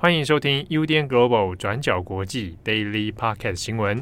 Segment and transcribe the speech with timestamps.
[0.00, 4.00] 欢迎收听 UDN Global 转角国际 Daily Podcast 新闻。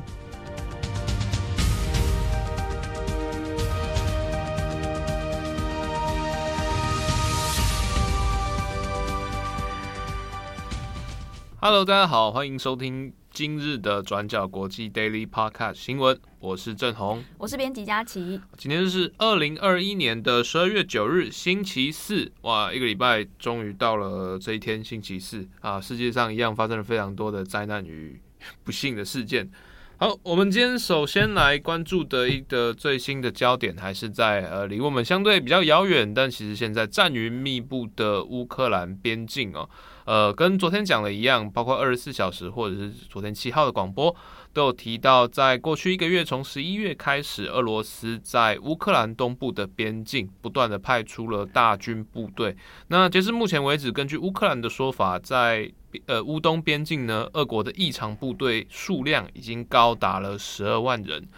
[11.59, 16.19] Hello，大家好，欢迎收听今日的转角国际 Daily Podcast 新闻。
[16.41, 18.41] 我是郑红，我是编辑佳琪。
[18.57, 22.33] 今天是二零二一年的十二月九日，星期四。
[22.41, 25.79] 哇，一个礼拜终于到了这一天，星期四啊！
[25.79, 28.19] 世界上一样发生了非常多的灾难与
[28.64, 29.50] 不幸的事件。
[29.98, 39.69] 好，我们今天首先来关注的一个最新的焦点，还是在呃离我们相对比较遥远，但其实现在战云密布的乌克兰边境哦。
[40.06, 44.14] 呃，跟昨天讲的一样，包括二十四小时或者是昨天七号的广播，
[44.52, 52.56] 都有提到，在过去一个月，从十一月开始，俄罗斯在乌克兰东部的边境不断的派出了大军部队。
[52.87, 55.70] 那截至目前为止，根据乌克兰的说法，在
[56.06, 61.28] 呃乌东边境呢，俄国的异常部队数量已经高达了十二万人。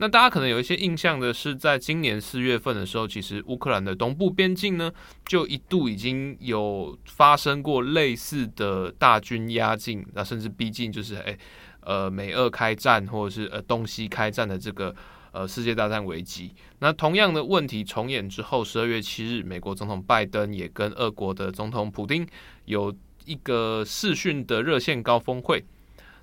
[0.00, 4.92] 那大家可能有一些印象的是，在今年四月份的时候，其实乌克兰的东部边境呢，
[5.26, 11.36] 就一度已经有发生过类似的大军压境，那甚至逼近，就是诶
[11.80, 14.94] 呃美俄开战或者是呃东西开战的这个
[15.32, 16.54] 呃世界大战危机。
[16.78, 22.24] 那同样的问题重演之后，十二月七日，美国总统拜登也跟俄国的总统普丁
[22.66, 25.64] 有一个视讯的热线高峰会。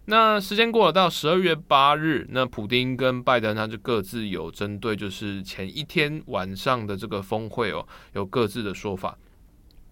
[0.08, 9.17] 那时间过了到十二月八日，那普丁跟拜登他就各自有针对就是前一天晚上的这个峰会哦，有各自的说法。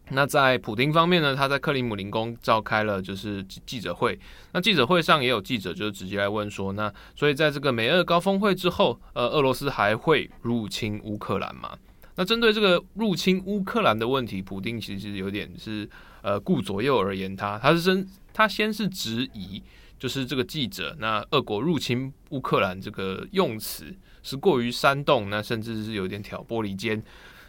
[0.09, 4.19] 那在普丁方面呢，他在克里姆林宫召开了就是记者会。
[4.51, 11.75] 那记者会上也有记者就直接来问说，那所以在这个美俄高峰会之后，呃，俄罗斯还会入侵乌克兰吗？
[12.15, 15.89] 那针对这个入侵乌克兰的问题，普丁其实有点是
[16.21, 19.63] 呃顾左右而言他，他是先他先是质疑。
[20.03, 23.85] 就是这个记者，那俄国入侵乌克兰这个用词
[24.21, 27.01] 是过于煽动，那甚至是有点挑拨离间。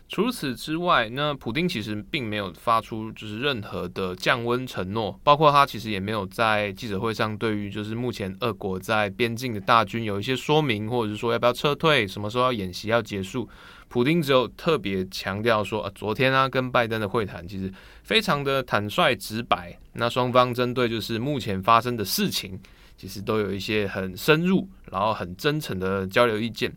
[0.09, 13.49] 除此之外，那普丁其实并没有发出就是任何的降温承诺，包括他其实也没有在记者会上对于就是目前俄国在边境的大军有一些说明，或者是说要不要撤退，什么时候要演习要结束。
[13.95, 17.73] 普丁只有特别强调说，啊，昨天啊跟拜登的会谈其实
[18.03, 22.59] 非常的坦率直白，那双方针对就是目前发生的事情，
[22.97, 26.75] 其实都有一些很深入，然后很真诚的交流意见。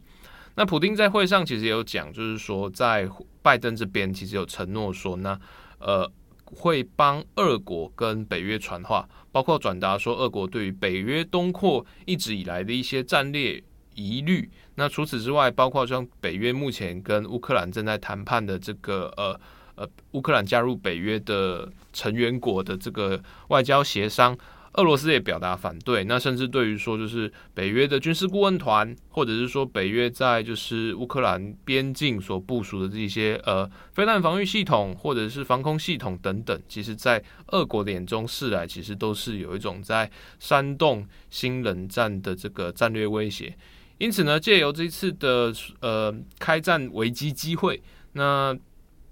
[0.53, 3.09] 那普丁在会上其实也有讲，就是说在
[3.41, 5.39] 拜登这边其实有承诺说，那
[5.79, 6.07] 呃
[6.45, 13.63] 会帮俄国跟北约传话，包括转达说俄国对于北约东扩一直以来的一些战略。
[13.99, 14.47] 疑虑。
[14.79, 19.39] 那除此之外，包括像北约目前跟乌克兰正在谈判的这个呃
[19.73, 24.37] 呃，乌克兰加入北约的成员国的这个外交协商，
[24.73, 26.03] 俄罗斯也表达反对。
[26.03, 40.09] 那甚至对于说，就是北约的军事顾问团，或者是说北约在就是乌克兰边境所部署的这些呃飞弹防御系统或者是防空系统等等，其实在俄国的眼中视来，其实都是有一种在
[40.39, 43.55] 煽动新冷战的这个战略威胁。
[43.97, 47.81] 因此呢，借由这次的呃开战危机机会，
[48.13, 48.55] 那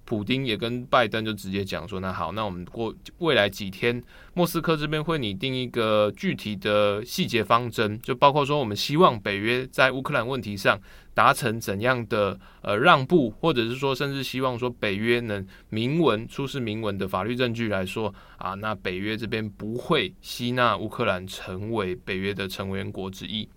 [0.03, 4.03] 普丁也跟拜登就直接讲说，那好，那我们过未来几天，
[4.35, 10.79] 莫斯科这边会拟定一个具体的细节方针，就包括说我们希望北约在乌克兰问题上
[11.15, 23.49] 达成怎样的呃让步，或者是说甚至希望说北约能明文出示明文的法律证据来说啊，那北约这边不会吸纳乌克兰成为北约的成员国之一。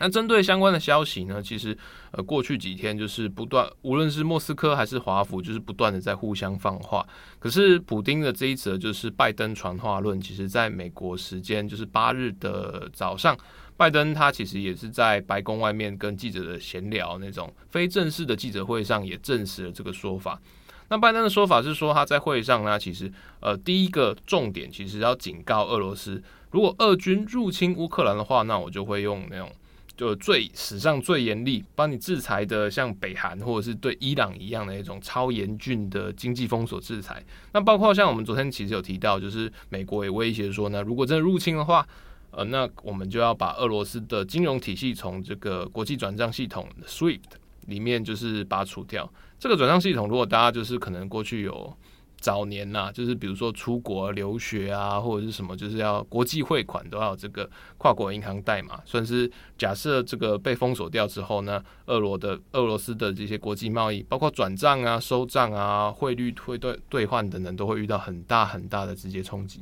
[0.00, 1.76] 那针对相关的消息呢，其实
[2.10, 7.06] 呃过去几天就是不断，无论是莫斯科还是华府，就是不断的在互相放话。
[7.38, 13.38] 可是普丁的这一则就是拜登传话论，其实在美国时间就是八日的早上，
[13.76, 20.40] 拜登他其实也是在白宫外面跟记者的闲聊那种非正式的记者会上也证实了这个说法。
[20.88, 26.20] 那拜登的说法是说他在会上呢，其实呃第一个重点其实要警告俄罗斯，
[26.50, 29.48] 如果俄军入侵乌克兰的话，那我就会用那种。
[29.96, 37.24] 就最史上最严厉，帮你制裁的，像北韩或者是对伊朗一样的一种超严峻的经济封锁制裁。
[37.52, 41.86] 那包括像我们昨天其实有提到，就是美国也威胁说呢，如果真的入侵的话，
[42.30, 47.20] 呃，那我们就要把俄罗斯的金融体系从这个国际转账系统 SWIFT
[47.66, 49.08] 里面就是拔除掉。
[49.38, 51.76] 这个转账系统，如果大家就是可能过去有。
[52.24, 69.60] 早年呐、就是比如说出国留学啊，或者是什么，就是要国际汇款都要这个跨国银行代码，算是假设这个被封锁掉之后呢，俄罗的俄罗斯的这些国际贸易，包括转账啊、收账啊、汇率汇兑兑换等等，都会遇到很大很大的直接冲击。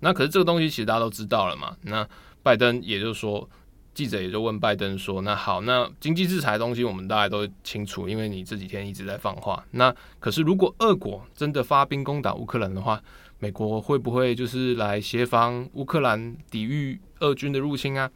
[0.00, 1.76] 那可是这个东西其实大家都知道了嘛。
[1.82, 2.08] 那
[2.42, 3.46] 拜登也就是说，
[3.94, 9.64] 记者也就问拜登说：“那好，那经济制裁的东西我们大家都清楚，因为你这几天一直在放话。
[9.70, 13.00] 那可是如果俄国真的发兵攻打乌克兰的话，
[13.38, 18.10] 美国会不会就是来协防乌克兰抵御俄军的入侵啊？”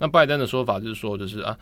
[0.00, 1.56] 那拜登的说法就是说，就是啊。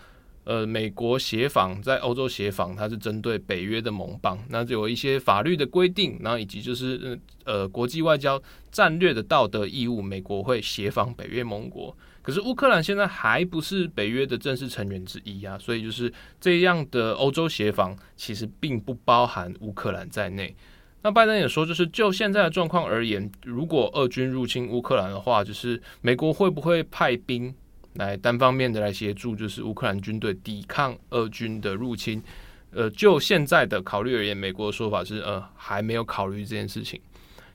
[0.44, 8.40] 呃，美国协防在欧洲协防，它是针对北约的盟邦，那有一些法律的规定，然后以及就是呃国际外交
[8.70, 11.92] 战略的道德义务，美国会协防北约盟国。
[12.26, 20.52] 可是乌克兰现在还不是北约的正式成员之一啊，所以就是这样的欧洲协防其实并不包含乌克兰在内。
[21.02, 27.54] 那拜登也说，就是就现在的状况而言，如果俄军入侵乌克兰的话，就是美国会不会派兵？
[27.94, 32.20] 来单方面的来协助，就是乌克兰军队抵抗俄军的入侵。
[32.72, 37.00] 呃，就现在的考虑而言，美国的说法是，呃，还没有考虑这件事情。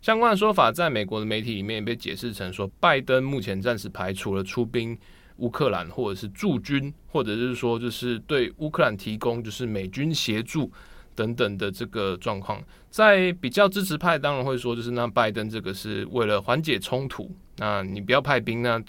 [0.01, 4.98] 相关的说法在美国的媒体里面也被解释成说，拜登目前暂时排除了出兵
[5.38, 10.71] 乌克兰，或者是驻军，或者是说就是对乌克兰提供就是美军协助
[11.15, 12.62] 等等的这个状况。
[12.89, 18.81] 在比较支持派当然会说，就是那拜登这个是为了缓解冲突，那你不要派兵那。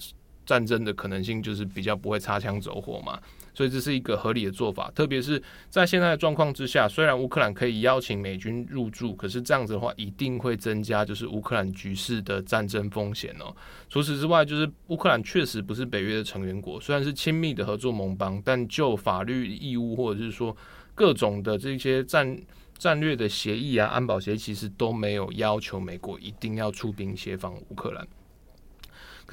[0.45, 3.17] 战争的可能性就是比较不会擦枪走火嘛，
[3.53, 4.91] 所以这是一个合理的做法。
[4.95, 13.55] 特别是在现在的状况之下，虽然乌克兰可以邀请美军入驻，可是这样子的话一定会增加就是乌克兰局势的战争风险哦。
[13.89, 20.55] 除此之外，就是乌克兰确实不是北约的成员国，虽然是亲密的合作盟邦，但就法律义务或者是说
[20.95, 22.37] 各种的这些战
[22.77, 28.07] 战略的协议啊、安保协议，其实都没有要求美国一定要出兵协防乌克兰。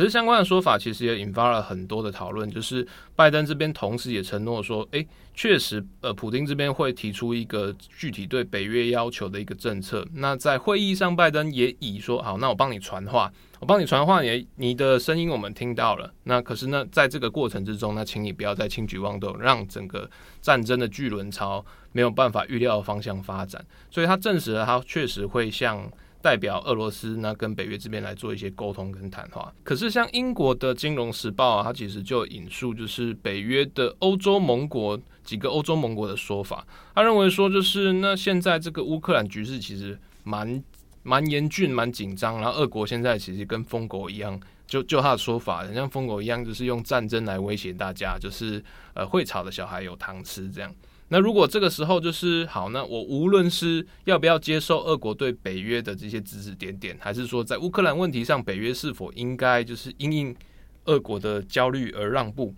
[0.01, 10.03] 可是相关的说法其实也引发了很多的讨论，就是拜登这边同时也承诺说，诶，确实，呃，普丁这边会提出一个具体对北约要求的一个政策。
[10.15, 16.11] 那在会议上，拜登也以说，好，那我帮你传话，我帮你传话，也你的声音我们听到了。
[16.25, 20.11] 那可是呢，在这个过程之中，那请你不要再轻举妄动，让整个
[20.41, 21.63] 战争的巨轮朝
[21.93, 23.63] 没有办法预料的方向发展。
[23.91, 25.93] 所以他证实了，他确实会向。
[26.23, 29.53] 代表俄罗斯那跟北约这边来做一些沟通跟谈话。
[29.63, 40.63] 可是像英国的《金融时报》啊，它其实就引述就是北约的欧洲盟国几个欧洲盟国的说法，他认为说就是那现在这个乌克兰局势其实蛮
[41.03, 48.63] 蛮严峻、蛮紧张，然后俄国现在其实跟疯狗一样，就就他的说法，很像疯狗一样，就是用战争来威胁大家，就是
[48.95, 50.75] 呃会吵的小孩有糖吃这样。
[51.13, 60.37] 那如果这个时候就是好，那我无论是要不要接受俄国对北约的这些指指点点，还是说在乌克兰问题上，北约是否应该就是因应
[60.85, 62.55] 俄国的焦虑而让步，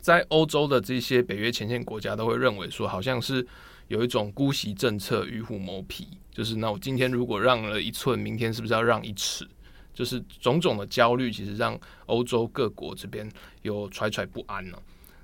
[0.00, 3.46] 在欧洲的这些北约前线国家都会认为说，好像是
[3.88, 9.48] 有一种姑息政策，与虎谋皮，就是那我今天如果让了一寸，明天是不是要让一尺？
[9.94, 13.26] 就是种种的焦虑，其实让欧洲各国这边
[13.62, 14.76] 有揣揣不安呢、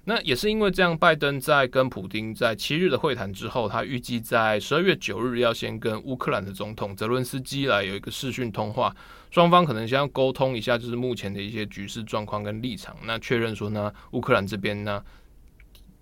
[0.04, 8.92] 那也是因为这样，拜登在跟普丁在七日的会谈之后，他预计在十二月九日要先跟乌克兰的总统泽伦斯基来有一个视讯通话，
[9.30, 12.96] 双方可能先要沟通一下，就是目前的一些局势状况跟立场。
[13.04, 15.00] 那确认说呢，乌克兰这边呢，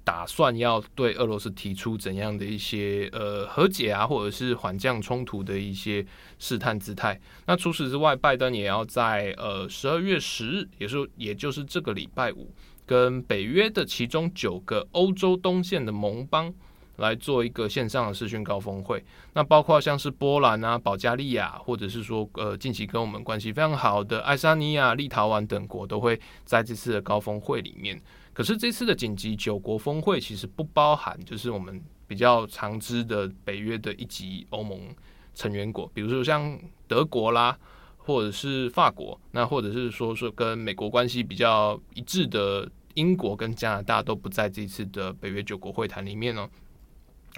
[0.02, 6.02] 打算要对俄罗斯提出怎样的一些呃和解啊，或者是缓降冲突的一些
[6.38, 7.20] 试探姿态。
[7.46, 12.50] 那除此之外，拜登也要在呃十二月十日，也是也就是这个礼拜五。
[12.90, 16.52] 跟北约的其中九个欧洲东线的盟邦
[16.96, 19.00] 来做一个线上的视讯高峰会，
[19.32, 28.02] 那包括像是波兰啊、保加利亚，或者是说呃近期跟我们关系非常好的爱沙尼亚、立陶宛等国都会在这次的高峰会里面。
[28.32, 34.80] 可是这次的紧急九国峰会其实不包含就是我们比较常知的北约的一级欧盟
[35.36, 37.56] 成员国，比如说像德国啦。
[38.02, 46.48] 或者是法国，那或者是说说跟美国关系比较一致的英国跟加拿大都不在这次的北约九国会谈里面哦。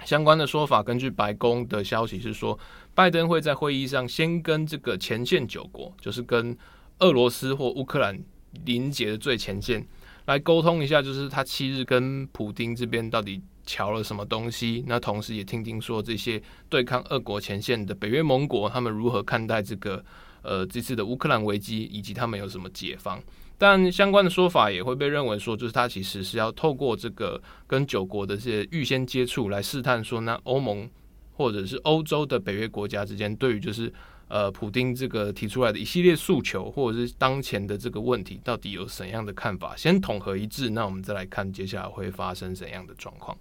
[0.05, 2.57] 相关的说法，根据白宫的消息是说，
[2.95, 6.57] 拜登会在会议上先跟这个前线九国，就是跟
[6.99, 8.19] 俄罗斯或乌克兰
[8.65, 9.85] 临结的最前线
[10.25, 14.83] 来沟通一下，就是他七日跟普丁这边到底乔了什么东西。
[14.87, 20.03] 那同时也听听说这些对抗俄国前线的北约盟国，他们如何看待这个。
[20.45, 23.17] 呃，这次的乌克兰危机以及他们有什么解方？
[23.57, 30.89] 但相关的说法也会被认为说，就是他其实是要透过这个跟九国的这些预先接触来试探说，那欧盟
[31.33, 33.91] 或者是欧洲的北约国家之间对于就是
[34.27, 39.75] 呃普丁这个提出来的一系列诉求，或者是当前的这个问题，到底有怎样的看法？
[39.75, 43.37] 先统合一致，那我们再来看接下来会发生怎样的状况。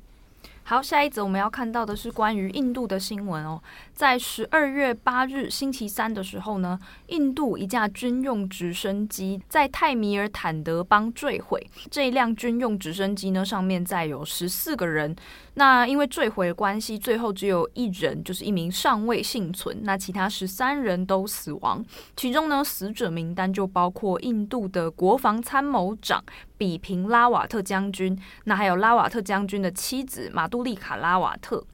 [0.64, 3.60] 好，下一则我们要看到的是关于印度的新闻哦。
[3.92, 6.78] 在十二月八日星期三的时候呢，
[7.08, 11.66] 印度一架军用直升机在泰米尔坦德邦坠毁。
[11.90, 15.14] 这一辆军用直升机呢，上面载有十四个人。
[15.54, 19.80] 那因为坠毁的关系，最后只有一人，就是一名上尉幸存。
[19.82, 21.84] 那其他十三人都死亡。
[22.16, 26.24] 其中呢，死者名单就包括印度的国防参谋长
[26.56, 31.64] 比平拉瓦特将军，那还有拉瓦特将军的妻子马杜丽卡拉瓦特。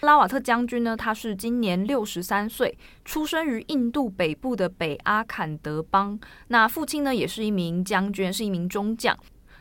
[0.00, 6.18] 拉瓦特将军呢，他是今年六十三岁，出生于印度北部的北阿坎德邦。
[6.48, 9.16] 那父亲呢，也是一名将军，是一名中将。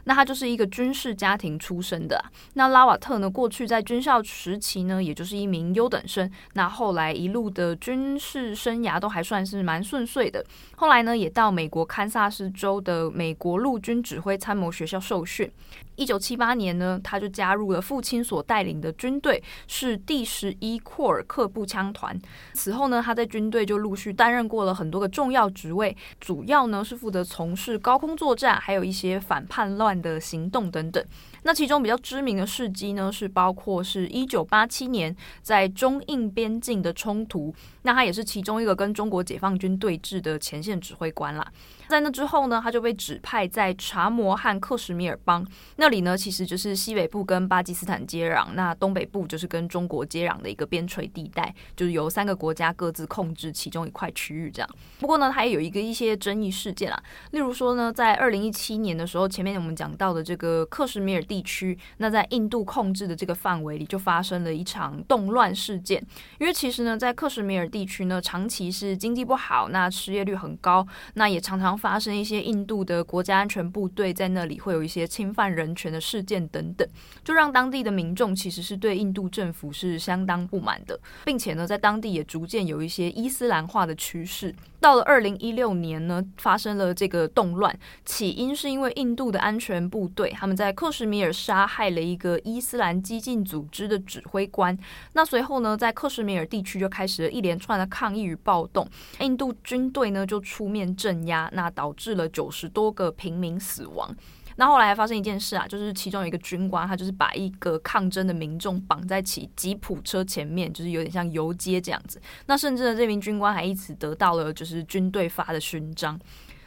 [0.06, 2.22] 那他就是一个军事家庭出身的。
[2.56, 6.30] 那拉瓦特呢，过去在军校时期呢，也就是一名优等生。
[6.56, 10.44] 那后来一路的军事生涯都还算是蛮顺遂的。
[10.76, 15.50] 后来呢，也到美国堪萨斯州的美国陆军指挥参谋学校受训。
[15.96, 22.20] 一九七八年呢，他就加入了父亲所带领的军队，是第十一库尔克步枪团。
[22.54, 31.04] 此后呢，他在军队就陆续担任过了很多个重要职位，主要呢是负责从事高空作战，还有一些反叛乱的行动等等。
[31.44, 41.46] 那其中比较知名的事迹呢，是包括是一九八七年在中印边境的冲突，那他也是其中一个跟中国解放军对峙的前线指挥官啦。
[41.90, 45.46] 在那之后呢，他就被指派在查谟和克什米尔邦
[45.76, 54.70] 那里呢，其实就是西北部跟巴基斯坦接壤，那东北部就是跟中国接壤的一个边陲地带，就是由三个国家各自控制其中一块区域这样。
[55.00, 66.00] 不过呢，他也有一个一些争议事件啦，例如说呢，在二零一七年的时候，前面我们讲到的这个克什米尔地区，那在印度控制的这个范围里，就发生了一场动乱事件。
[66.40, 76.88] 因为其实呢，在克什米尔地区呢，长期是经济不好，那失业率很高，那也常常发生一些印度的国家安全部队在那里会有一些侵犯人权的事件等等，
[77.24, 84.54] 就让当地的民众其实是对印度政府是相当不满的，并且呢，在当地也逐渐有一些伊斯兰化的趋势。
[84.84, 87.74] 到了二零一六年呢，发生了这个动乱，
[88.04, 94.78] 起因是因为印度的安全部队他们在克什米尔杀害了一个伊斯兰激进组织的指挥官。
[95.14, 98.86] 那随后呢，在克什米尔地区就开始了一连串的抗议与暴动，
[99.22, 104.14] 印度军队呢就出面镇压，那导致了九十多个平民死亡。
[104.56, 112.22] 那后来还发生一件事啊，就是其中有一个军官，他就是把一个抗争的民众绑在起吉普车前面，就是有点像游街这样子。
[112.46, 116.20] 那甚至呢，这名军官还因此得到了就是军队发的勋章。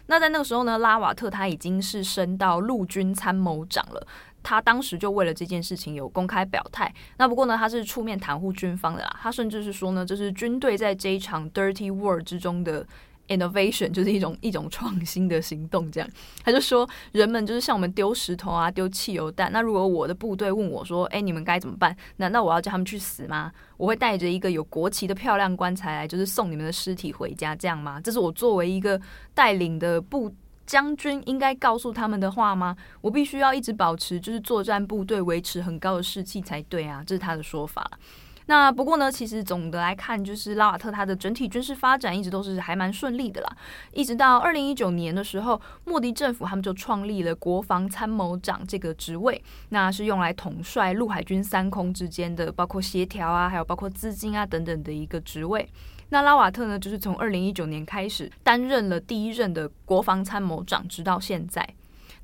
[0.07, 4.07] 那在那个时候呢，拉瓦特他已经是升到陆军参谋长了。
[4.43, 6.93] 他当时就为了这件事情有公开表态。
[7.19, 9.17] 那不过呢，他是出面袒护军方的啦。
[9.21, 12.87] 他甚至是说呢，这是军队在这一场 dirty war 之中的。
[13.29, 16.09] Innovation 就是一种一种创新的行动，这样
[16.45, 19.51] 他就说，人们就是像我们丢石头啊，丢汽油弹。
[19.53, 21.97] 那如果我的部队问我说，哎，你们该怎么办？
[22.17, 23.53] 难道我要叫他们去死吗？
[23.77, 28.01] 我会带着一个有国旗的漂亮棺材来，就是送你们的尸体回家，这样吗？
[28.01, 29.01] 这是我作为一个
[29.35, 30.33] 带领的部
[30.65, 32.77] 将军应该告诉他们的话吗？
[33.01, 37.89] 我必须要一直保持就是作战部队维持很高的士气才对啊，这是他的说法。
[38.47, 43.57] 那不过呢，其实总的来看，就是拉瓦特他的整体军事发展一直都是还蛮顺利的啦。
[43.93, 55.69] 一直到二零一九年的时候，莫迪政府他们就创立了国防参谋长这个职位，那是用来统帅陆海军三空之间的，包括协调啊，还有包括资金啊等等的一个职位。
[56.11, 61.69] 那拉瓦特呢，就是从二零一九年开始担任了第一任的国防参谋长，直到现在。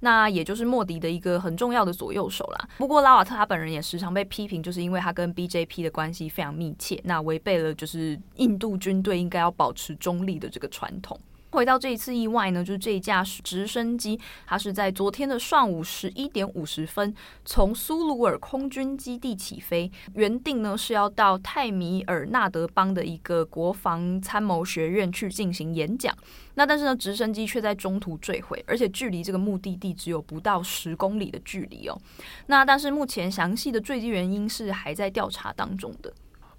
[0.05, 2.69] 那也就是莫迪的一个很重要的左右手啦。
[2.77, 11.19] 不过拉瓦特他本人也时常被批评，就是因为他跟 BJP 的关系非常密切，那违背了就是印度军队应该要保持中立的这个传统。
[11.53, 26.17] 回到这一次意外呢，就是这一架直升机，它是在昨天的上午十一点五十分从苏鲁尔空军基地起飞，原定呢是要到泰米尔纳德邦的一个国防参谋学院去进行演讲。
[26.55, 31.99] 那但是呢，直升机却在中途坠毁，而且距离这个目的地只有不到十公里的距离哦。
[32.47, 36.13] 那但是目前详细的坠机原因是还在调查当中的。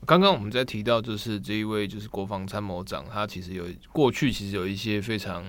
[0.05, 5.43] 刚刚我们在提到，就是这一位就是国防参谋长，他其实有过去其实有一些非常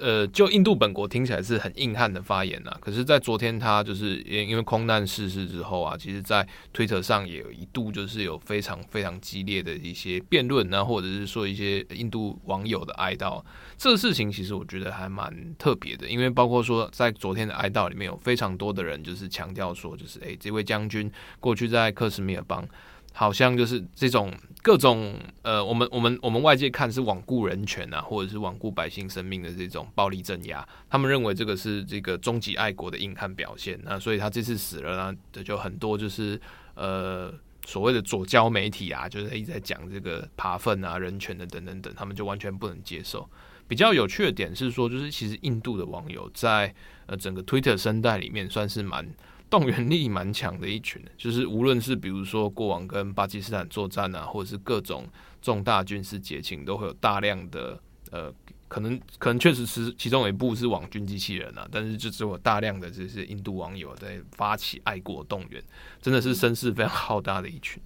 [0.00, 2.74] 呃，就印度本国听起来是很硬汉的发言呐。
[2.80, 13.44] 可是，在昨天他就是因因为空难逝世之后啊，其实，在推特上也有一度就是有非常非常激烈的一些辩论啊，或者是说一些印度网友的哀悼。
[13.76, 22.66] 这个事情其实我觉得还蛮特别的，因为包括说在昨天的哀悼里面有非常多的人就是强调说，就是诶，这位将军过去在克什米尔邦。
[23.12, 33.78] 好像就是这种各种呃，我们我们我们外界看是罔顾人权啊，或者是罔顾百姓生命的这种暴力镇压，他们认为这个是这个终极爱国的硬汉表现。
[33.84, 36.40] 那所以他这次死了呢，这就很多就是
[36.74, 37.32] 呃
[37.66, 43.28] 所谓的左交媒体啊，就是一直在讲这个扒粪啊、人权的等等等，他们就完全不能接受。
[43.68, 46.74] 比较有趣的点是说，就是其实印度的网友在
[47.06, 49.06] 呃整个 Twitter 生态里面算是蛮。
[49.52, 55.06] 动员力蛮强的一群，就是无论是比如说过往跟巴基斯坦作战啊，或者是各种
[55.42, 57.78] 重大军事节庆，都会有大量的
[58.10, 58.32] 呃，
[58.66, 65.62] 可能可能确实是其中有一部是网军机器人啊，但是就只有大量的这些印度网友在发起爱国动员，
[66.00, 67.78] 真的是声势非常浩大的一群。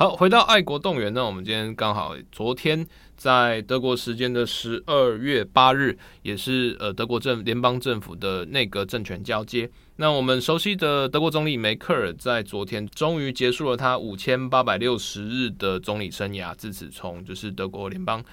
[0.00, 2.86] 好，回到爱国动员呢，我们今天刚好昨天
[3.18, 9.70] 在德国时间的十二月八日，也是呃德国政联邦政府的内阁政权交接。
[9.96, 18.24] 那我们熟悉的德国总理梅克尔在昨天终于结束了他五千八百六十日的总理生涯，自此从就是德国联邦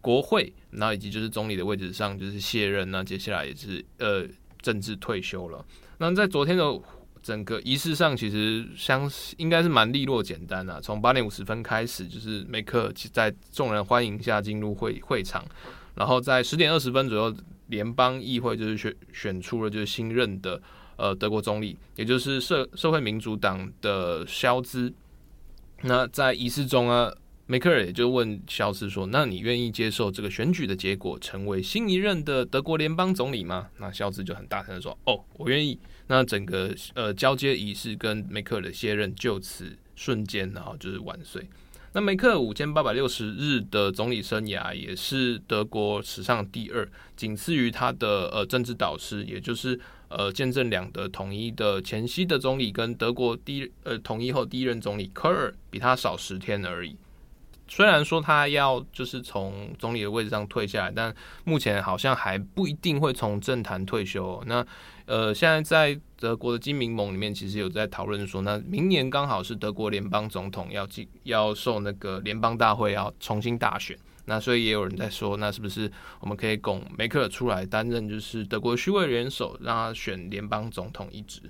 [0.00, 4.24] 国会，然后以及就是总理的位置上就是卸任，那接下来也是呃
[4.62, 5.62] 政治退休了。
[5.98, 6.64] 那在昨天的
[7.22, 10.80] 整个仪式上，其实相应该是蛮利落简单啊。
[10.82, 15.44] 从八点五十分开始，就是梅克在众人欢迎下进入会会场，
[15.94, 17.36] 然后在十点二十分左右，
[17.68, 20.60] 联邦议会就是选选出了就是新任的。
[20.96, 24.92] 呃，德国总理，也就是社社会民主党的肖兹。
[25.80, 27.10] 那在仪式中啊，
[27.50, 35.76] 梅克尔也就问肖斯说：“那你愿意接受这个选举的结果，成为新一任的德国联邦总理吗？”那肖斯就很大声的说：“哦，我愿意。”
[36.06, 41.44] 那整个呃交接仪式跟梅克尔的卸任就此瞬间，然后就是完遂。
[41.92, 49.80] 那梅克尔五千八百六十日的总理生涯，也是德国史上第二，仅次于他的呃政治导师，也就是。
[50.12, 56.96] 呃，见证两德统一的前夕的总理跟德国第一呃统一后第一任总理科尔比他少十天而已。
[57.70, 64.42] 虽然说他要就是从总理的位置上退下来，但目前好像还不一定会从政坛退休。
[64.46, 64.66] 那
[65.06, 73.96] 呃，现在在德国的基民盟里面，其实有在讨论说，那明年刚好是德国联邦总统要进要受那个联邦大会要重新大选。
[74.24, 81.40] 那所以也有人在说，那是不是我们可以拱梅克尔出来担任就是德国虚位元首，让他选联邦总统一职？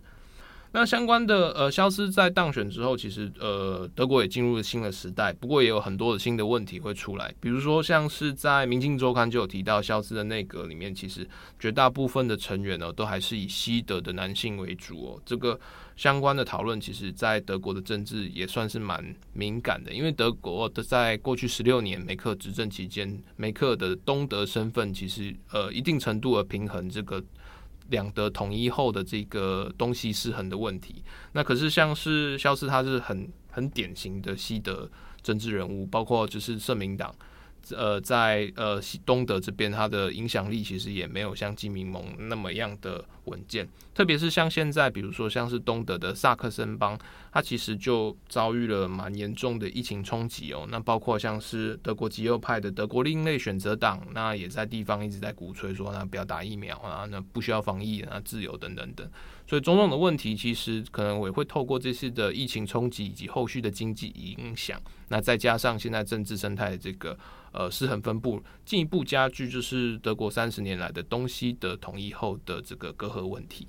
[0.73, 5.33] 那相关的呃，肖斯在当选之后，其实呃，德国也进入了新的时代。
[5.33, 11.29] 不过也有很多的新的问题会出来，比如说像是在《明镜周刊》就有提到，肖斯的内阁里面，其实
[11.59, 15.23] 绝大部分的成员呢，都还是以西德的男性为主哦。
[15.27, 15.59] 这个
[15.97, 27.21] 相关的讨论，其实在德国的政治也算是蛮敏感的，因为德国的在过去十六年梅克执政期间，梅克的东德身份其实呃一定程度的平衡这个。
[27.91, 34.91] 两德统一后的这个东西失衡的问题，那可是像是肖斯，他是很很典型的西德
[35.23, 37.15] 政治人物，包括就是社民党。
[37.71, 43.69] 呃，在呃东德这边，它的影响力其实也没有像基民盟那么样的稳健。
[43.95, 46.99] 特别是像现在，比如说像是东德的萨克森邦，
[47.33, 50.67] 它其实就遭遇了蛮严重的疫情冲击哦。
[50.71, 59.09] 那包括像是德国极右派的德国另类选择党，那也在地方一直在鼓吹说，那不要打疫苗啊，那不需要防疫啊，自由等等等。
[59.51, 67.19] 所以种种的问题，其实可能也会透过这次的疫情冲击以及后续的经济影响，那再加上现在政治生态的这个。
[67.53, 73.67] 呃，失衡分布进一步加剧，就是德国三十年来的东西的统一后的这个隔阂问题。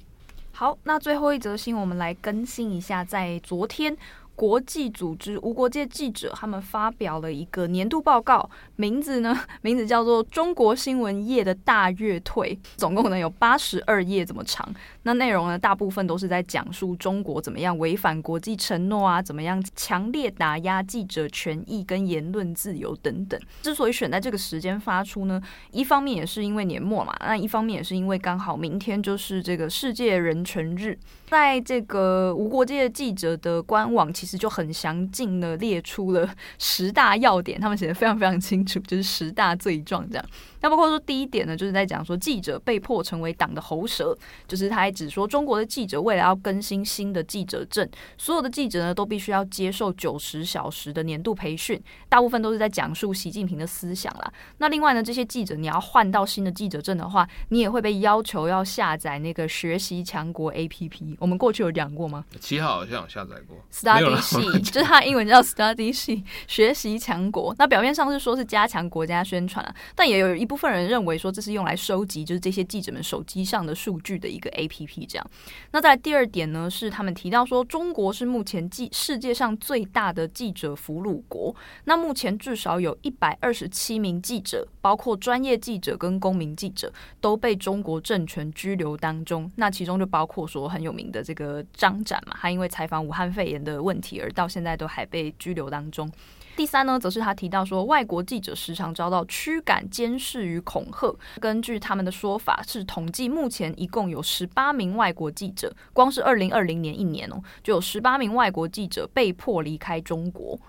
[0.51, 3.97] 好，那最后一则新闻，我们来更新一下，在昨天。
[4.35, 14.67] 国际组织无国界记者他们发表了一个年度报告，名字呢， 名字叫做《中国新闻业的大跃退》，总共呢有八十二页这么长。
[15.03, 23.39] 那内容呢，大部分都是在讲述中国怎么样违反国际承诺啊，怎么样强烈打压记者权益跟言论自由等等。
[23.61, 25.41] 之所以选在这个时间发出呢，
[25.71, 30.97] 一方面也是因为年末嘛，那一方面也是因为刚好明天就是这个世界人权日。
[31.27, 36.29] 在这个无国界记者的官网，其实就很详尽的列出了
[36.59, 40.23] 十大要点，他们写的非常非常清楚，就是十大罪状这样。
[40.61, 44.15] 那包括说第一点呢，就是在讲说记者被迫成为党的喉舌，
[44.47, 54.31] 就是他还指说中国的记者为了要更新新的记者证，所有的记者呢都必须要接受九十小时的年度培训，大部分都是在讲述习近平的思想啦。
[54.59, 61.15] 那另外呢，这些记者你要换到新的记者证的话，你也会被要求要下载那个学习强国 APP。
[61.17, 62.23] 我们过去有讲过吗？
[62.39, 67.55] 七号好像有下载过，Study study 系，就是它英文叫 study 系，学习强国。
[67.57, 75.05] 那表面上是说是加强国家宣传啊，但也有一部分人认为说这是用来收集就是这些记者们手机上的数据的一个 APP。
[75.07, 75.27] 这样。
[75.71, 81.55] 那在第二点呢，是他们提到说中国是目前记世界上最大的记者俘虏国。
[81.85, 89.51] 那目前至少有一百二十七名记者，包括专业记者跟公民记者，都被中国政权拘留当中。
[89.55, 96.11] 那其中就包括说很有名的这个张展嘛，他因为采访武汉肺炎的问而到现在都还被拘留当中。
[96.55, 101.15] 第三呢，则是他提到说，外国记者时常遭到驱赶、监视与恐吓。
[101.39, 110.59] 根据他们的说法，是统计目前一共有十八名外国记者，光是二零二零年一年哦，就有十八名外国记者被迫离开中国。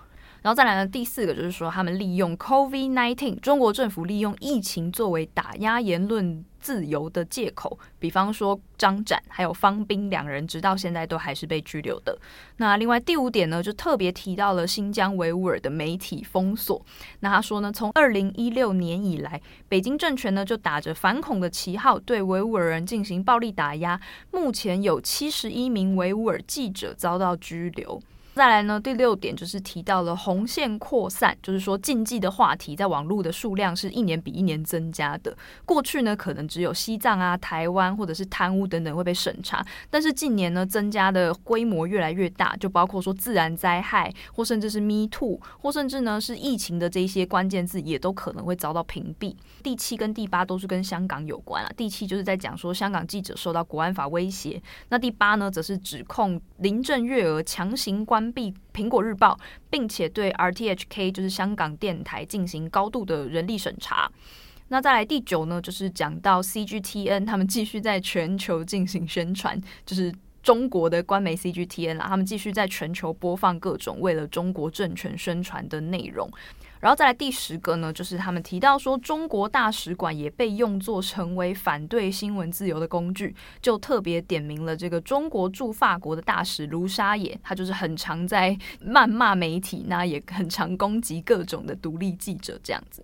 [0.41, 7.77] 然后再来呢，第四个就是说，他们利用 COVID-19，中国政府利用疫情作为打压言论自由的借口。
[7.99, 12.17] 比方说，张展还有方斌两人，直到现在都还是被拘留的。
[12.57, 16.83] 那另外第五点呢，就特别提到了新疆维吾尔的媒体封锁。
[17.19, 23.99] 那他说呢，从二零一六年以来，北京政权呢就打着反恐的旗号，对维吾尔人进行暴力打压。
[24.31, 28.01] 目前有七十一名维吾尔记者遭到拘留。
[28.35, 35.37] 再来呢，第六点就是提到了红线扩散，就是说禁忌的话题在网络的数量是一年比一年增加的。
[35.65, 49.35] 过去呢，可能只有西藏啊、台湾或者是贪污等等会被审查，但是近年呢，增加的规模越来越大，就包括说自然灾害，或甚至是 Me Too，或甚至呢是疫情的这些关键字，也都可能会遭到屏蔽。
[49.61, 51.71] 第七跟第八都是跟香港有关啊。
[51.77, 58.22] 第七就是在讲说香港记者受到国安法威胁，那第八呢，则是指控林郑月娥强行关。
[58.23, 59.37] 关闭苹果日报，
[59.69, 64.09] 并且对 RTHK 就是香港电台进行高度的人力审查。
[64.69, 76.31] 那再来第九呢，就是讲到 CGTN，他们继续在全球进行宣传，就是中国的官媒 CGTN 啦，他们继续在全球播放各种为了中国政权宣传的内容。
[76.83, 93.01] 然后再来第十个呢，就是他们提到说，中国大使馆也被用作成为反对新闻自由的工具，就特别点名了这个中国驻法国的大使卢沙野，他就是很常在谩骂媒体，那也很常攻击各种的独立记者这样子。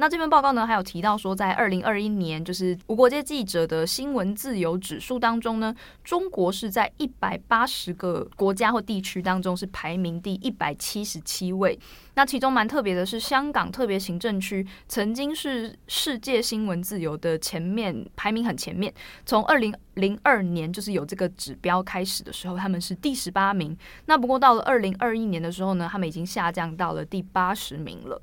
[0.00, 11.78] 那这份报告呢，还有提到说，在二零二一年，就是无国界记者的新闻自由指数当中呢，中国是在一百八十个国家或地区当中是排名第一百七十七位。
[12.14, 18.90] 那其中蛮特别的是，香港特别行政区曾经是世界新闻自由的前面排名很前面，
[19.26, 23.76] 从二零零二年就是有这个指标开始的时候，他们是第十八名。
[24.06, 28.18] 那不过到了二零二一年的时候呢，他们已经下降到了第八十名了。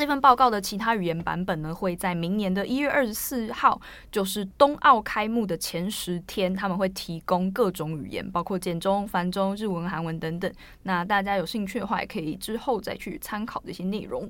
[0.00, 3.78] 这份报告的其他语言版本呢，会在明年的一月二十四号，
[4.10, 10.50] 就是冬奥开幕的前十天，他们会提供各种语言，包括简中、繁中、日文、韩文等等。
[10.84, 14.22] 那大家有兴趣的话，也可以之后再去参考这些内容。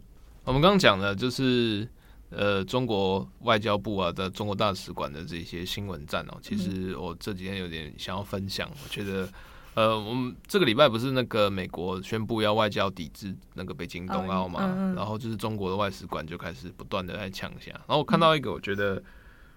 [0.43, 1.89] 我们刚刚讲的就是
[2.31, 6.39] 呃，中国外交部啊的中国大使馆的这些新闻站哦。
[6.43, 9.29] 其实我这几天有点想要分享，我觉得。
[9.75, 17.71] 呃，我们这个礼拜不是那个美国宣布要外交抵制那个北京冬奥嘛，嗯嗯、然后就是中国的外使馆就开始不断的在呛下。
[17.71, 19.05] 然后我看到一个，我觉得、嗯、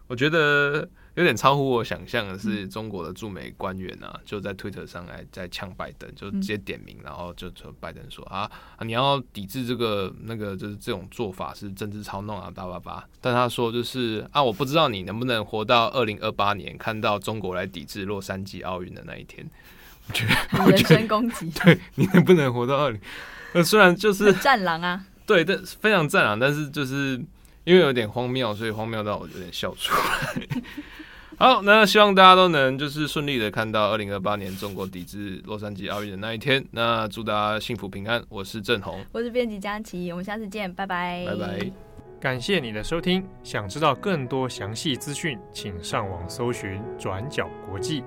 [0.08, 8.50] 我觉得有点超乎我想象的是，中国的驻美官员啊，就在推特上来在呛拜登，就直接点名，然后就说拜登说啊，
[8.82, 13.04] 你要抵制这个那个就是这种做法是政治操弄啊，叭叭叭。
[13.20, 19.50] 但他说就是啊，我不知道你能不能活到二零二八年，看到中国来抵制洛杉矶奥运的那一天。
[20.66, 23.00] 我觉得人身攻击， 对你能不能活到二零？
[23.54, 27.20] 那虽然就是战狼啊，对，但非常战狼，但是就是
[27.64, 30.62] 因为有点荒谬，所以荒谬到我有点笑出来。
[31.38, 36.64] 好，那希望大家都能就是顺利的看到二零二八年中国抵制洛杉矶奥运的那一天。
[36.72, 38.24] 那祝大家幸福平安。
[38.30, 41.72] 我是郑红，我是编辑佳琪，我们下次见，拜拜，拜拜。
[42.22, 48.04] 感谢你的收听，想知道更多详细资讯，请上网搜寻转角国际。